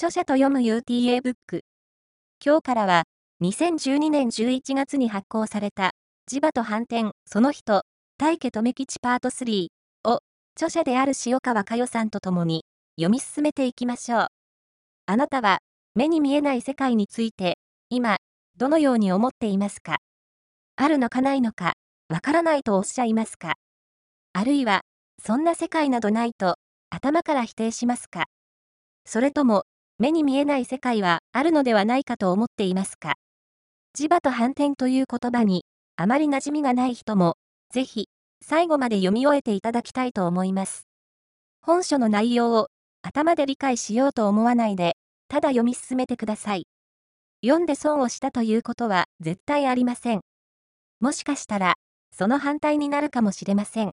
[0.00, 1.64] 著者と読む UTA ブック。
[2.44, 3.02] 今日からは、
[3.42, 5.90] 2012年11月に発行された、
[6.30, 7.82] 磁場と反転、その人、
[8.16, 9.66] 大家留吉パート3
[10.04, 10.20] を、
[10.54, 12.64] 著者である塩川佳代さんと共に、
[12.94, 14.26] 読み進めていきましょう。
[15.06, 15.58] あなたは、
[15.96, 17.58] 目に見えない世界について、
[17.90, 18.18] 今、
[18.56, 19.96] どのように思っていますか？
[20.76, 21.72] あるのかないのか、
[22.08, 23.54] わからないとおっしゃいますか？
[24.32, 24.82] あるいは、
[25.20, 26.54] そんな世界などないと、
[26.88, 28.26] 頭から否定しますか？
[29.04, 29.64] それとも、
[30.00, 33.14] 目に見えない世界はあるのではないかと思っていますか？
[33.98, 35.64] 磁場と反転という言葉に
[35.96, 37.34] あまり馴染みがない人も、
[37.72, 38.06] ぜひ
[38.40, 40.86] 最後まで読み終えていただきたいと思います。
[41.62, 42.68] 本書の内容を
[43.02, 46.68] 頭で理解しようと思わないで、ただ読み進めてください。
[47.44, 50.20] 読んで損をしたということは絶対ありません。
[51.00, 51.74] もしかしたら、
[52.16, 53.90] その反対になるかもしれません。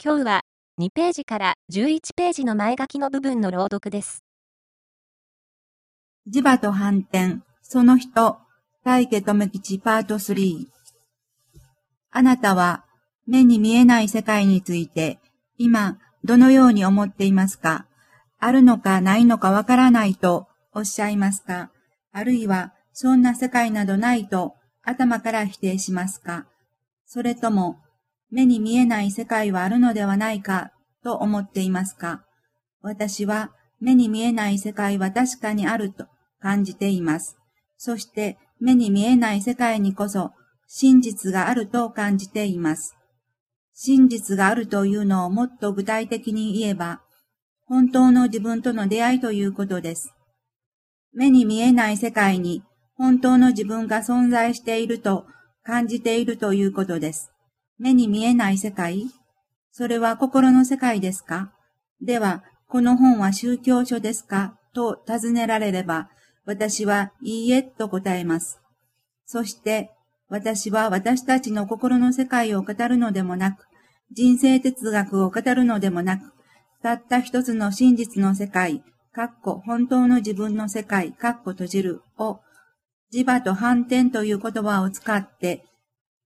[0.00, 0.40] 今日は
[0.80, 4.25] 2ページから11ページの前書きの部分の朗読です。
[6.28, 8.38] 磁場と反転、その人、
[8.84, 10.66] 大家留吉パート3。
[12.10, 12.84] あなたは
[13.28, 15.20] 目に見えない世界について
[15.56, 17.86] 今どのように思っていますか？
[18.40, 21.70] あるのかないのかわからないとおっしゃいますか？
[22.12, 26.46] あるいはそんな世界などないと頭から否定しますか？
[27.06, 27.78] それとも
[28.32, 30.72] 目に見えない世界はあるのではないか
[31.04, 32.24] と思っていますか？
[32.82, 36.06] 私は目に見えない世界は確かにあると
[36.40, 37.36] 感じています。
[37.76, 40.32] そして目に見えない世界にこそ
[40.66, 42.96] 真実があると感じています。
[43.74, 47.02] 真実があるというのをもっと具体的に言えば、
[47.66, 50.14] 本当の自分との出会いということです。
[51.12, 52.62] 目に見えない世界に
[52.94, 55.26] 本当の自分が存在していると
[55.62, 57.30] 感じているということです。
[57.78, 59.06] 目に見えない世界
[59.70, 61.52] それは心の世界ですか？
[62.00, 64.58] では、この本は宗教書ですか？
[64.74, 66.08] と尋ねられれば、
[66.46, 68.60] 私はいいえと答えます。
[69.26, 69.90] そして、
[70.28, 73.66] 私は私たちの心の世界を語るのでもなく、
[74.12, 76.32] 人生哲学を語るのでもなく、
[76.82, 82.40] たった一つの真実の世界、かっこ本当の自分の世界、かっこ閉じるを、
[83.12, 85.64] 磁場と反転という言葉を使って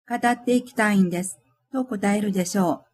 [0.09, 1.39] 語っていきたいんです、
[1.73, 2.85] と答えるでしょ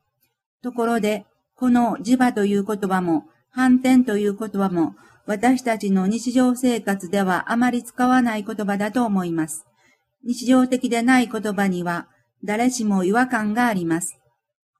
[0.60, 0.62] う。
[0.62, 1.24] ところで、
[1.54, 4.94] この磁場という言葉も、反転という言葉も、
[5.26, 9.66] 私たちの日常生活ではあまり使わない言葉だと思います。
[10.24, 12.08] 日常的でない言葉には
[12.44, 14.18] 誰しも違和感があります。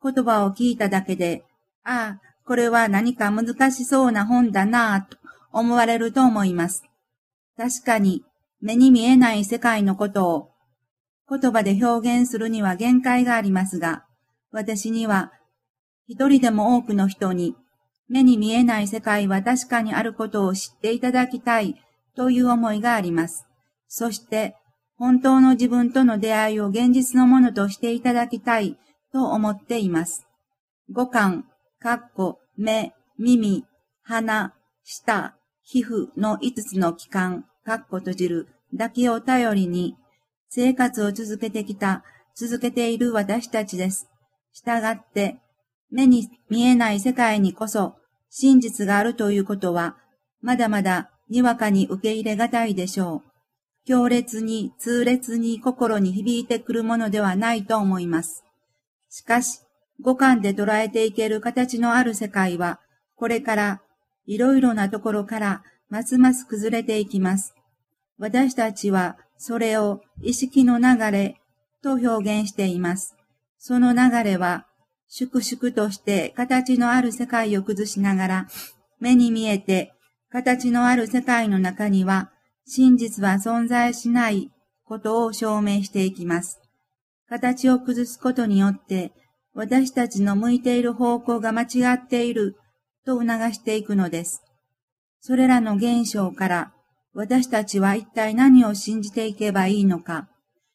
[0.02, 1.44] 言葉を聞いただけで、
[1.82, 5.18] ああ、これは何か難しそうな本だなぁと
[5.52, 6.84] 思われると思います。
[7.56, 8.24] 確かに
[8.60, 10.50] 目に見えない世界のことを
[11.28, 14.04] 言葉で表現するには限界がありますが、
[14.52, 15.32] 私には
[16.06, 17.56] 一人でも多くの人に
[18.09, 21.77] 目に見えない世界は確かにあることを知っていただきたい
[22.15, 23.47] という思いがあります。
[23.89, 24.56] そして、
[24.97, 28.78] 本当の自分との出会いを現実のものとしていただきたい
[29.12, 30.27] と思っています。
[30.91, 31.47] 五感、
[31.78, 33.65] かっこ、目、耳、
[34.03, 39.97] 鼻、舌、皮膚の五つの器官、かっこ閉じる、だけを頼りに、
[40.49, 44.09] 生活を続けてきた、続けている私たちです。
[44.53, 45.38] したがって、
[45.91, 47.97] 目に見えない世界にこそ
[48.30, 49.97] 真実があるということは、
[50.41, 53.30] まだまだにわかに受け入れがたいでしょう。
[53.86, 58.44] 強烈に痛烈に心に響いてくるものではないと思います。
[59.08, 59.60] しかし、
[60.00, 62.80] 五感で捉えていける形のある世界は、
[63.14, 63.80] これから
[64.26, 67.54] いろいろなところからますます崩れていきます。
[68.19, 71.36] 私たちはそれを意識の流れ
[71.82, 73.14] と表現しています。
[73.58, 74.66] その流れは
[75.09, 78.47] 粛々として形のある世界を崩しながら、
[79.00, 79.93] 目に見えて
[80.31, 82.31] 形のある世界の中には
[82.67, 84.50] 真実は存在しない
[84.84, 86.61] ことを証明していきます。
[87.28, 89.12] 形を崩すことによって
[89.55, 92.56] 私たちの向いている方向が間違っている
[93.05, 94.43] と促していくのです。
[95.21, 96.73] それらの現象から
[97.15, 100.29] 私たちは一体何を信じていけばいいのか、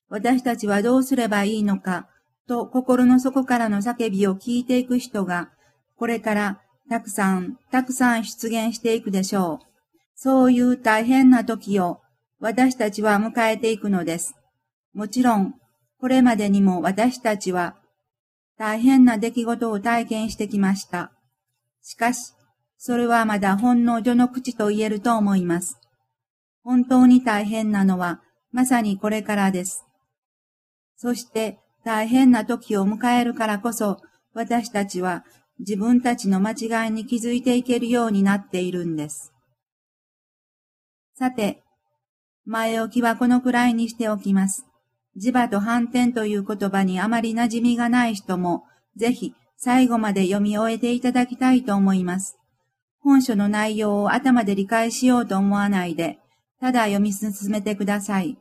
[0.09, 2.07] 私たちはどうすればいいのか
[2.51, 5.51] と心の底からの叫びを聞いていく人が、
[5.95, 9.65] これからたくさん、たくさん出現していくでしょう。
[10.15, 12.01] そういう大変な時を
[12.41, 14.35] 私たちは迎えていくのです。
[14.93, 15.53] もちろん、
[15.97, 17.77] これまでにも私たちは
[18.57, 21.13] 大変な出来事を体験してきました。
[21.81, 22.33] しかし、
[22.77, 25.79] それはまだほんの序の口と言えると思います。
[26.63, 28.19] 本当に大変なのは
[28.51, 29.85] まさにこれからです。
[30.97, 33.97] そして大変な時を迎えるからこそ、
[34.33, 35.25] 私たちは
[35.59, 39.33] 自分たちの間違いに気づいていけるようになっているんです。
[41.15, 41.63] さて、
[42.45, 44.65] 前置きはこのくらいにしておきます。
[45.21, 48.63] 磁場と反転という言葉にあまり馴染みがない人も、
[48.95, 52.37] ぜひ最後まで読み終えていただきたいと思います。
[52.99, 56.19] 本書の内容を頭で理解しようと思わないで、
[56.59, 58.37] ただ読み進めてください。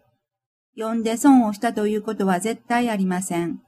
[0.81, 3.61] 読んで損をしたということは絶対ありません。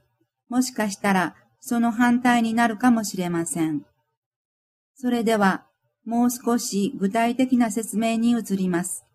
[0.49, 3.85] もしかしたら、その反対になるかもしれません。
[4.95, 5.65] それでは、
[6.05, 9.05] もう少し具体的な説明に移ります。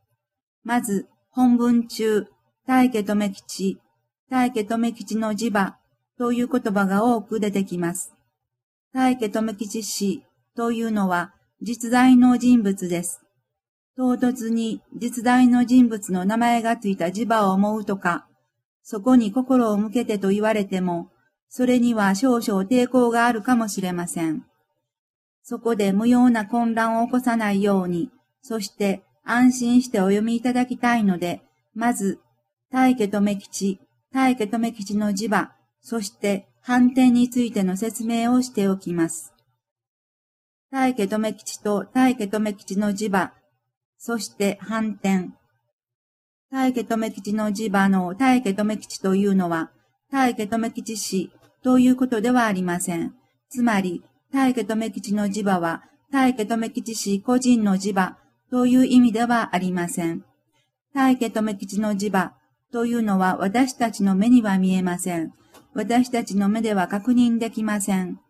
[0.63, 2.27] まず、本文中、
[2.67, 3.81] 大家留吉、
[4.31, 5.77] 大家留吉の磁場
[6.19, 8.15] という言葉が多く出てきます。
[8.93, 10.23] 大家留吉氏
[10.55, 13.23] というのは実在の人物です。
[13.99, 18.29] 唐突に実在の人物の名前がついた磁場を思うとか、
[18.85, 21.11] そこに心を向けてと言われても、
[21.49, 24.45] それには少々抵抗があるかもしれません。
[25.43, 31.43] そこで無用な混乱を起こさないように、そして安心してお読みいただきたいので、
[31.75, 32.21] まず、
[32.71, 33.81] 大家留吉、
[34.13, 39.35] 大家留吉の磁場、そして反転についての説明をしておきます。
[40.71, 43.33] 大家留吉と大家留吉の磁場、
[43.99, 45.31] そして反転。
[46.51, 49.71] 大家留吉の磁場の大家留吉というのは、
[50.11, 51.31] 大家留吉氏
[51.63, 53.15] ということではありません。
[53.51, 54.03] つまり、
[54.33, 58.17] 大家留吉の磁場は、大家留吉氏個人の磁場
[58.51, 60.25] という意味ではありません。
[60.95, 62.33] 大家留吉の磁場
[62.73, 65.33] というのは私たちの目には見えません。
[65.75, 68.21] 私たちの目では確認できません。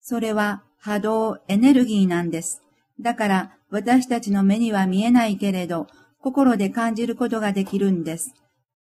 [0.00, 2.62] それは波動、エネルギーなんです。
[3.00, 5.86] だから私たちの目には見えないけれど、
[6.20, 8.34] 心で感じることができるんです。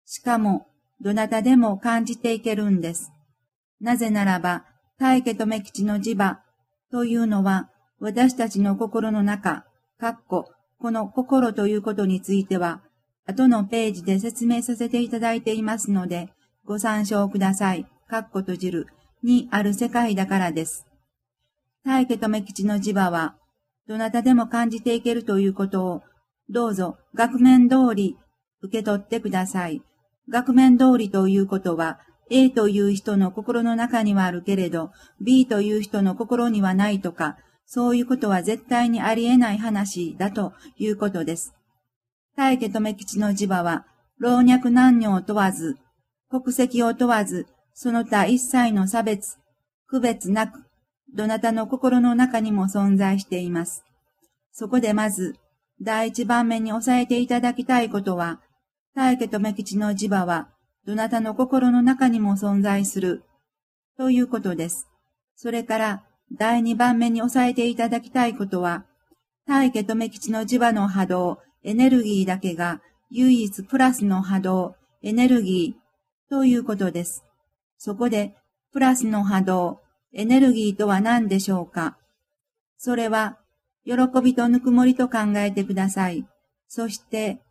[0.06, 0.68] しかも、
[1.02, 3.12] どなたでも感じていけるんです。
[3.82, 4.66] なぜならば、
[5.00, 6.40] 大家留吉の磁場
[6.92, 7.70] というのは、
[8.00, 9.66] 私たちの心の中、
[10.00, 12.82] かっこ、この心ということについては、
[13.26, 16.30] 後のページで説明させていただいていますので、
[16.66, 17.86] ご参照ください。
[18.08, 18.88] かっこ閉じる
[19.24, 20.86] にある世界だからです。
[21.86, 23.36] 大家留吉の磁場は、
[23.88, 26.02] どなたでも感じていけるということを、
[26.50, 28.18] どうぞ額面通り
[28.62, 29.82] 受け取ってください。
[30.30, 32.00] 額面通りということは、
[32.30, 34.92] A という人の心の中にはあるけれど、
[35.22, 41.54] B という人の心にはないとか、そういうことは絶対にありえない話だということです。
[42.36, 43.86] 大家留吉の磁場は、
[44.18, 45.78] 老若男女を問わず、
[46.30, 49.38] 国籍を問わず、その他一切の差別、
[49.88, 50.64] 区別なく、
[51.14, 53.84] どなたの心の中にも存在しています。
[54.52, 55.36] そこでまず、
[55.82, 58.42] 第一番目に押さえていただきたいことは、
[58.96, 60.50] 大家留吉の磁場は、
[60.86, 63.24] どなたの心の中にも存在する、
[63.98, 64.88] ということです。
[65.36, 68.86] それから、第二番目に押さえていただきたいことは、
[69.46, 77.24] 大家留吉の磁場の波動、エネルギーだけが唯一プラスの波動、エネルギーということです。
[77.78, 78.36] そこで、
[78.72, 79.83] プラスの波動、
[80.16, 81.98] エネルギーとは何でしょうか？
[82.78, 83.40] それは、
[83.86, 83.94] 喜
[84.24, 86.26] びとぬくもりと考えてください。
[86.68, 87.42] そして、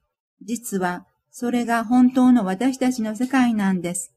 [0.42, 4.14] 実は、それが本当の私たちの世界なんです。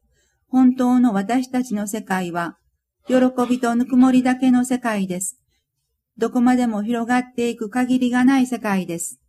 [0.47, 2.57] 本当の私たちの世界は、
[3.07, 3.15] 喜
[3.49, 5.39] びとぬくもりだけの世界です。
[6.17, 9.19] どこまでも広がっていく限りがない世界です。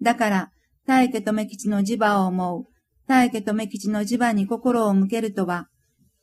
[0.00, 0.52] だから、
[0.86, 2.66] 大家留吉の磁場を思う、
[3.06, 5.68] 大家留吉の磁場に心を向けるとは、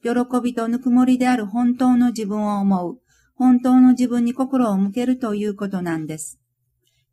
[0.06, 3.00] 喜びとぬくもりである本当の自分を思う、
[3.34, 6.40] 本当の自分に心を向けるということなんです。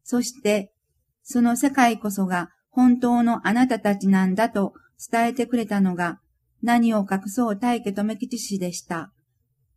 [0.04, 0.74] そして、
[1.22, 4.74] その世界こそが本当のあなたたちなんだと
[5.10, 6.20] 伝えてくれたのが、
[6.62, 9.10] 何を隠そう大家留吉氏でした。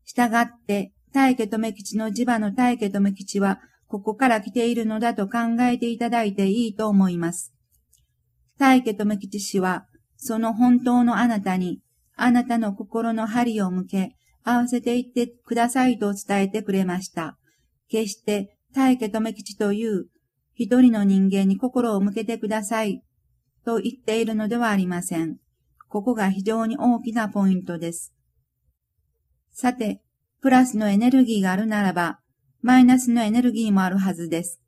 [0.04, 7.54] したがって、大家留吉の磁場の大家留吉は、ここから来ているのだと考えていただいていいと思います。
[8.58, 9.86] 大家留吉氏は、
[10.18, 11.82] その本当のあなたに、
[12.16, 17.38] あなたの心の針を向け、合わせていってくださいと伝えてくれました。
[17.90, 20.08] 決して、大家留吉という
[20.54, 23.02] 一人の人間に心を向けてください
[23.66, 25.38] と言っているのではありません。
[25.90, 28.14] ここが非常に大きなポイントです。
[29.52, 30.02] さて、
[30.42, 32.20] プラスのエネルギーがあるならば、
[32.62, 34.62] マイナスのエネルギーもあるはずです。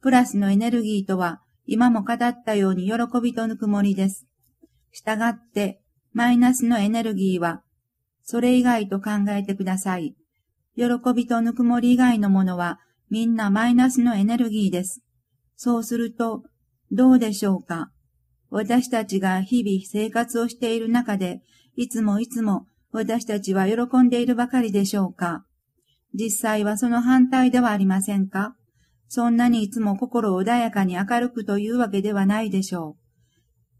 [0.00, 4.26] プラスのエネルギーとは、今も語ったように喜びとぬくもりです。
[4.90, 5.81] したがって、
[6.12, 7.62] マイナスのエネルギーは、
[8.22, 10.14] それ以外と考えてください。
[10.76, 15.02] 喜びとぬくもり以外のものは、みんなマイナスのエネルギーです。
[15.56, 16.44] そうすると、
[16.90, 17.90] どうでしょうか？
[18.50, 21.40] 私たちが日々生活をしている中で、
[21.76, 25.44] いつもいつも私たちは喜んでいるばかりでしょうか？
[26.14, 28.54] 実際はその反対ではありませんか？
[29.08, 32.96] そんなにいつも心穏やかに明るくというわけではないでしょ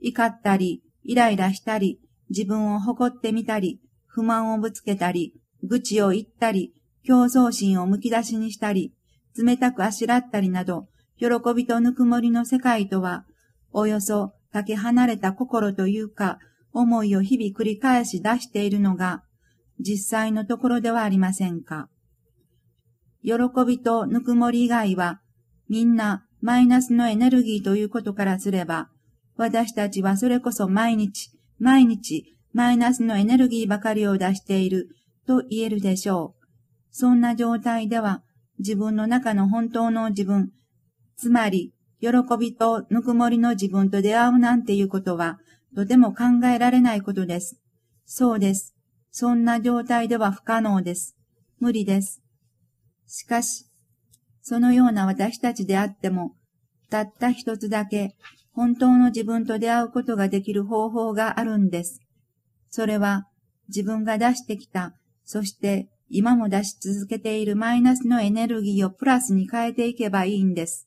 [0.01, 0.09] う。
[0.09, 2.01] 怒ったり、イライラしたり、
[2.33, 6.75] 自分を誇ってみたり、不満をぶつけたり、愚痴を言ったり、
[7.05, 8.95] 競争心をむき出しにしたり、
[9.37, 13.27] 冷たくあしらったりなど、喜びとぬくもりの世界とは、
[13.71, 16.39] およそかけ離れた心というか、
[16.73, 19.23] 思いを日々繰り返し出しているのが、
[19.79, 21.89] 実際のところではありませんか。
[23.23, 23.33] 喜
[23.67, 25.21] びとぬくもり以外は、
[25.69, 28.89] みんなマイナスのエネルギーということからすれば、
[29.37, 31.31] 私たちはそれこそ毎日、
[31.63, 34.89] 毎日、マイナスのエネルギーばかりを出している
[35.29, 36.47] と言えるでしょう。
[36.91, 38.25] そんな状態では、
[38.59, 40.51] 自分の中の本当の自分、
[41.17, 45.39] つまり、喜びとぬくもりの自分と出会うなんていうことは、
[45.77, 47.61] とても考えられないことです。
[48.07, 48.75] そうです。
[49.13, 51.17] そんな状態では不可能です。
[51.61, 52.21] 無理です。
[53.07, 53.67] しかし、
[54.43, 56.35] そのような私たちであっても、
[56.91, 58.17] たった一つだけ
[58.55, 62.01] 本当の自分と出会うことができる方法があるんです。
[62.71, 63.27] それは
[63.69, 64.95] 自分が出してきた、
[65.25, 70.87] そして今も出し続けているマイナスのエネルギーをプラスに変えていけばいいんです。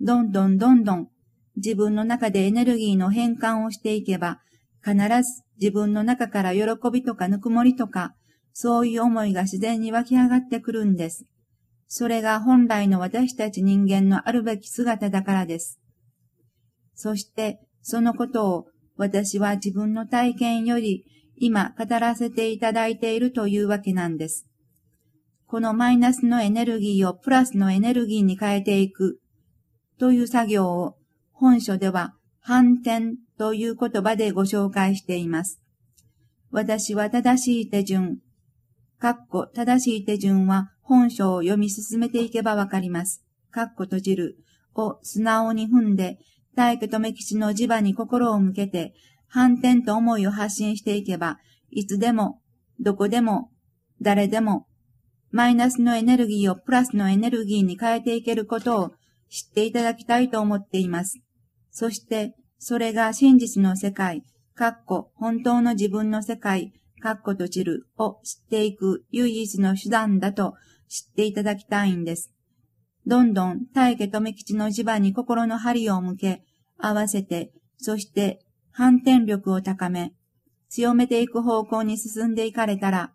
[0.00, 1.08] どんどんどんどん
[1.56, 4.40] 自分の中でエネルギーの変換をしていけば、
[4.82, 6.62] 必ず自分の中から喜
[6.92, 8.14] びとかぬくもりとか、
[8.52, 11.26] そういう思いが自然に湧き上がってくるんです。
[11.86, 15.80] それが本来の私たち人間のあるべき姿だからです。
[17.00, 18.66] そして、そのことを
[18.98, 24.46] 私は自分の体験より今語らせていただいているというわけなんです。
[25.46, 29.18] このマイナスのエネルギーをプラスのエネルギーに変えていく
[29.98, 30.96] という作業を
[31.32, 35.58] 本書では反転という言葉でご紹介しています。
[36.50, 38.18] 私は正しい手順、
[38.98, 43.24] かっこ正しい手順は本書を読み進めていけばわかります。
[43.50, 44.36] かっこ閉じる
[44.74, 46.18] を素直に踏んで、
[46.54, 48.94] 大家留吉の磁場に心を向けて、
[49.28, 51.38] 反転と思いを発信していけば、
[51.70, 52.40] いつでも、
[52.80, 53.50] どこでも、
[54.02, 54.66] 誰でも、
[55.30, 58.92] マイナスのエネルギーをプラスのエネルギーに変えていけることを
[59.28, 61.20] 知っていただきたいと思っています。
[61.70, 70.54] そして、それが真実の世界、かっこ本当の自分の世界、かっこと散るを知っていく唯一の手段だと
[70.88, 72.32] 知っていただきたいんです。
[73.06, 76.42] どんどん大家留吉の磁場に心の針を向け、
[76.78, 78.40] 合わせて、そして
[78.70, 80.12] 反転力を高め、
[80.68, 83.12] 強めていく方向に進んでいかれたら、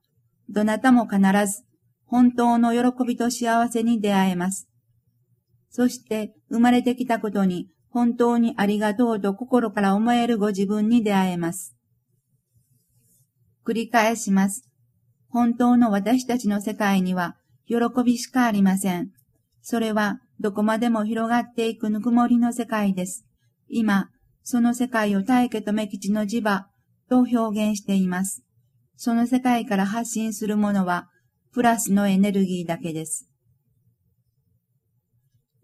[0.49, 1.63] どなたも必ず
[2.05, 4.67] 本当の喜びと幸せに出会えます。
[5.69, 11.75] そして生まれてきたことに本当にありがとうと心から思えるご自分に出会えます。
[13.65, 14.69] 繰り返します。
[15.29, 17.35] 本当の私たちの世界には
[17.67, 17.75] 喜
[18.05, 19.11] びしかありません。
[19.67, 23.25] それはどこまでも広がっていくぬくもりの世界です。
[23.67, 24.09] 今、
[24.43, 26.67] その世界を大家と目吉の磁場
[27.09, 28.43] と表現しています。
[28.95, 31.09] その世界から発信するものは、
[31.51, 33.27] プラスのエネルギーだけです。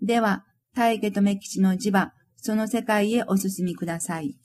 [0.02, 4.36] では、大家と目吉の磁場、その世界へお進みください。